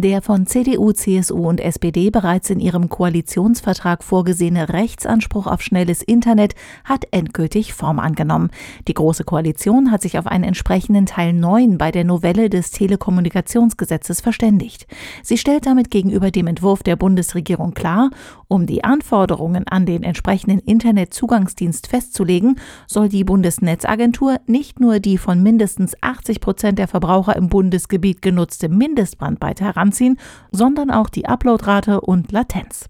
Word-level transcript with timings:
Der 0.00 0.22
von 0.22 0.46
CDU, 0.46 0.92
CSU 0.92 1.48
und 1.48 1.58
SPD 1.58 2.10
bereits 2.10 2.50
in 2.50 2.60
ihrem 2.60 2.88
Koalitionsvertrag 2.88 4.04
vorgesehene 4.04 4.68
Rechtsanspruch 4.68 5.48
auf 5.48 5.60
schnelles 5.60 6.02
Internet 6.02 6.54
hat 6.84 7.08
endgültig 7.10 7.74
Form 7.74 7.98
angenommen. 7.98 8.50
Die 8.86 8.94
Große 8.94 9.24
Koalition 9.24 9.90
hat 9.90 10.02
sich 10.02 10.16
auf 10.16 10.28
einen 10.28 10.44
entsprechenden 10.44 11.06
Teil 11.06 11.32
9 11.32 11.78
bei 11.78 11.90
der 11.90 12.04
Novelle 12.04 12.48
des 12.48 12.70
Telekommunikationsgesetzes 12.70 14.20
verständigt. 14.20 14.86
Sie 15.24 15.36
stellt 15.36 15.66
damit 15.66 15.90
gegenüber 15.90 16.30
dem 16.30 16.46
Entwurf 16.46 16.84
der 16.84 16.94
Bundesregierung 16.94 17.74
klar, 17.74 18.10
um 18.46 18.66
die 18.66 18.84
Anforderungen 18.84 19.66
an 19.66 19.84
den 19.84 20.04
entsprechenden 20.04 20.60
Internetzugangsdienst 20.60 21.88
festzulegen, 21.88 22.60
soll 22.86 23.08
die 23.08 23.24
Bundesnetzagentur 23.24 24.36
nicht 24.46 24.78
nur 24.78 25.00
die 25.00 25.18
von 25.18 25.42
mindestens 25.42 26.00
80 26.00 26.40
Prozent 26.40 26.78
der 26.78 26.86
Verbraucher 26.86 27.34
im 27.34 27.48
Bundesgebiet 27.48 28.22
genutzte 28.22 28.68
Mindestbrandweite 28.68 29.64
heranziehen, 29.88 30.18
sondern 30.52 30.90
auch 30.90 31.08
die 31.08 31.26
Uploadrate 31.26 32.00
und 32.00 32.32
Latenz. 32.32 32.86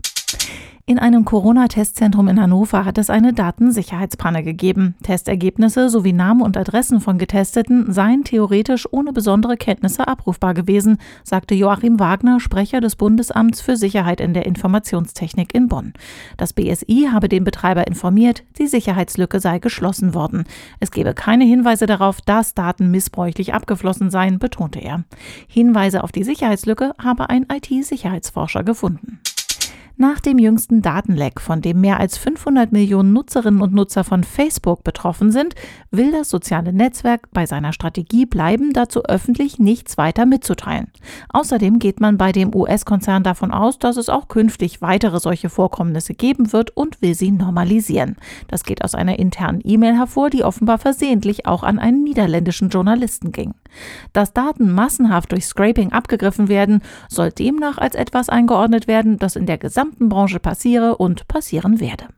In 0.88 0.98
einem 0.98 1.26
Corona-Testzentrum 1.26 2.28
in 2.28 2.40
Hannover 2.40 2.86
hat 2.86 2.96
es 2.96 3.10
eine 3.10 3.34
Datensicherheitspanne 3.34 4.42
gegeben. 4.42 4.94
Testergebnisse 5.02 5.90
sowie 5.90 6.14
Namen 6.14 6.40
und 6.40 6.56
Adressen 6.56 7.02
von 7.02 7.18
Getesteten 7.18 7.92
seien 7.92 8.24
theoretisch 8.24 8.90
ohne 8.90 9.12
besondere 9.12 9.58
Kenntnisse 9.58 10.08
abrufbar 10.08 10.54
gewesen, 10.54 10.96
sagte 11.24 11.54
Joachim 11.54 12.00
Wagner, 12.00 12.40
Sprecher 12.40 12.80
des 12.80 12.96
Bundesamts 12.96 13.60
für 13.60 13.76
Sicherheit 13.76 14.22
in 14.22 14.32
der 14.32 14.46
Informationstechnik 14.46 15.54
in 15.54 15.68
Bonn. 15.68 15.92
Das 16.38 16.54
BSI 16.54 17.10
habe 17.12 17.28
den 17.28 17.44
Betreiber 17.44 17.86
informiert, 17.86 18.44
die 18.58 18.66
Sicherheitslücke 18.66 19.40
sei 19.40 19.58
geschlossen 19.58 20.14
worden. 20.14 20.44
Es 20.80 20.90
gebe 20.90 21.12
keine 21.12 21.44
Hinweise 21.44 21.84
darauf, 21.84 22.22
dass 22.22 22.54
Daten 22.54 22.90
missbräuchlich 22.90 23.52
abgeflossen 23.52 24.08
seien, 24.08 24.38
betonte 24.38 24.78
er. 24.78 25.04
Hinweise 25.48 26.02
auf 26.02 26.12
die 26.12 26.24
Sicherheitslücke 26.24 26.94
habe 26.98 27.28
ein 27.28 27.44
IT-Sicherheitsforscher 27.52 28.64
gefunden. 28.64 29.17
Nach 30.00 30.20
dem 30.20 30.38
jüngsten 30.38 30.80
Datenleck, 30.80 31.40
von 31.40 31.60
dem 31.60 31.80
mehr 31.80 31.98
als 31.98 32.16
500 32.18 32.70
Millionen 32.70 33.12
Nutzerinnen 33.12 33.60
und 33.60 33.74
Nutzer 33.74 34.04
von 34.04 34.22
Facebook 34.22 34.84
betroffen 34.84 35.32
sind, 35.32 35.56
will 35.90 36.12
das 36.12 36.30
soziale 36.30 36.72
Netzwerk 36.72 37.28
bei 37.32 37.46
seiner 37.46 37.72
Strategie 37.72 38.24
bleiben, 38.24 38.72
dazu 38.72 39.02
öffentlich 39.02 39.58
nichts 39.58 39.98
weiter 39.98 40.24
mitzuteilen. 40.24 40.92
Außerdem 41.30 41.80
geht 41.80 41.98
man 41.98 42.16
bei 42.16 42.30
dem 42.30 42.54
US-Konzern 42.54 43.24
davon 43.24 43.50
aus, 43.50 43.80
dass 43.80 43.96
es 43.96 44.08
auch 44.08 44.28
künftig 44.28 44.80
weitere 44.82 45.18
solche 45.18 45.50
Vorkommnisse 45.50 46.14
geben 46.14 46.52
wird 46.52 46.76
und 46.76 47.02
will 47.02 47.16
sie 47.16 47.32
normalisieren. 47.32 48.14
Das 48.46 48.62
geht 48.62 48.84
aus 48.84 48.94
einer 48.94 49.18
internen 49.18 49.62
E-Mail 49.64 49.96
hervor, 49.96 50.30
die 50.30 50.44
offenbar 50.44 50.78
versehentlich 50.78 51.46
auch 51.46 51.64
an 51.64 51.80
einen 51.80 52.04
niederländischen 52.04 52.68
Journalisten 52.68 53.32
ging. 53.32 53.54
Dass 54.12 54.32
Daten 54.32 54.72
massenhaft 54.72 55.32
durch 55.32 55.46
Scraping 55.46 55.92
abgegriffen 55.92 56.48
werden, 56.48 56.82
soll 57.08 57.30
demnach 57.30 57.78
als 57.78 57.94
etwas 57.94 58.28
eingeordnet 58.28 58.86
werden, 58.86 59.18
das 59.18 59.36
in 59.36 59.46
der 59.46 59.58
gesamten 59.58 60.08
Branche 60.08 60.40
passiere 60.40 60.96
und 60.96 61.28
passieren 61.28 61.80
werde. 61.80 62.08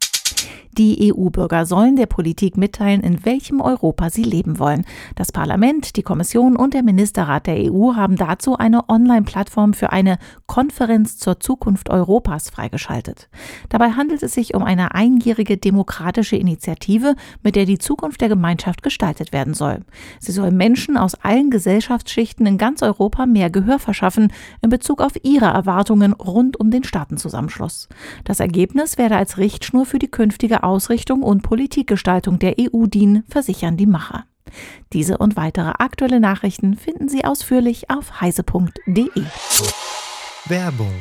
Die 0.79 1.13
EU-Bürger 1.13 1.67
sollen 1.67 1.97
der 1.97 2.07
Politik 2.07 2.57
mitteilen, 2.57 3.01
in 3.01 3.25
welchem 3.25 3.61
Europa 3.61 4.09
sie 4.09 4.23
leben 4.23 4.61
wollen. 4.61 4.85
Das 5.17 5.33
Parlament, 5.33 5.97
die 5.97 6.03
Kommission 6.03 6.57
und 6.57 6.75
der 6.75 6.85
Ministerrat 6.85 7.49
der 7.49 7.73
EU 7.73 7.97
haben 7.97 8.17
dazu 8.17 8.57
eine 8.57 8.89
Online-Plattform 8.89 9.75
für 9.75 9.91
eine 9.91 10.19
Konferenz 10.47 11.19
zur 11.19 11.41
Zukunft 11.41 11.91
Europas 11.91 12.51
freigeschaltet. 12.51 13.29
Dabei 13.69 13.91
handelt 13.91 14.23
es 14.23 14.35
sich 14.35 14.55
um 14.55 14.63
eine 14.63 14.95
einjährige 14.95 15.57
demokratische 15.57 16.37
Initiative, 16.37 17.17
mit 17.43 17.57
der 17.57 17.65
die 17.65 17.79
Zukunft 17.79 18.21
der 18.21 18.29
Gemeinschaft 18.29 18.85
gestaltet 18.85 19.33
werden 19.33 19.55
soll. 19.55 19.81
Sie 20.21 20.33
soll 20.33 20.53
Menschen 20.53 20.97
aus 20.97 21.17
allen 21.17 21.51
Gesellschaftsschichten 21.51 22.47
in 22.47 22.59
ganz 22.59 22.83
Europa 22.83 23.27
mehr 23.27 23.51
Gehör 23.51 23.81
verschaffen 23.81 24.33
in 24.63 24.71
Bezug 24.71 25.01
auf 25.03 25.13
ihre 25.25 25.47
Erwartungen 25.47 26.13
rund 26.13 26.61
um 26.61 26.71
den 26.71 26.85
Staatenzusammenschluss. 26.85 27.89
Das 28.25 28.39
Ergebnis 28.39 28.99
werde 28.99 29.17
als 29.17 29.37
Richtschnur 29.37 29.85
für 29.85 29.99
die 29.99 30.11
künftige 30.11 30.63
Ausrichtung 30.71 31.23
und 31.23 31.43
Politikgestaltung 31.43 32.39
der 32.39 32.55
EU 32.59 32.87
dienen, 32.87 33.25
versichern 33.29 33.77
die 33.77 33.87
Macher. 33.87 34.25
Diese 34.93 35.19
und 35.19 35.37
weitere 35.37 35.73
aktuelle 35.79 36.21
Nachrichten 36.21 36.77
finden 36.77 37.09
Sie 37.09 37.25
ausführlich 37.25 37.91
auf 37.91 38.21
heise.de. 38.21 39.11
Werbung. 40.47 40.95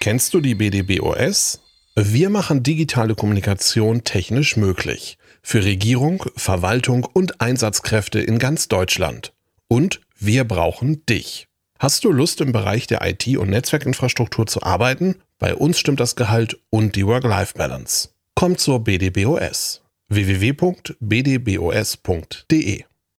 Kennst 0.00 0.34
du 0.34 0.40
die 0.40 0.56
BDBOS? 0.56 1.60
Wir 1.94 2.30
machen 2.30 2.62
digitale 2.62 3.14
Kommunikation 3.14 4.02
technisch 4.02 4.56
möglich. 4.56 5.18
Für 5.42 5.64
Regierung, 5.64 6.24
Verwaltung 6.36 7.04
und 7.04 7.40
Einsatzkräfte 7.40 8.20
in 8.20 8.38
ganz 8.38 8.68
Deutschland. 8.68 9.32
Und 9.68 10.00
wir 10.18 10.44
brauchen 10.44 11.04
dich. 11.06 11.48
Hast 11.78 12.04
du 12.04 12.12
Lust 12.12 12.40
im 12.40 12.52
Bereich 12.52 12.86
der 12.86 13.04
IT- 13.04 13.36
und 13.36 13.50
Netzwerkinfrastruktur 13.50 14.46
zu 14.46 14.62
arbeiten? 14.62 15.16
Bei 15.38 15.54
uns 15.54 15.78
stimmt 15.78 15.98
das 16.00 16.14
Gehalt 16.14 16.60
und 16.70 16.94
die 16.94 17.06
Work-Life-Balance 17.06 18.10
kommt 18.42 18.58
zur 18.58 18.80
BDBOS 18.80 19.82
www.bdbos.de 20.08 20.92